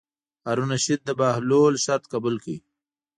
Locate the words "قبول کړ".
2.13-2.55